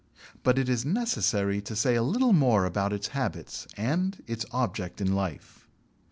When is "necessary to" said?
0.83-1.75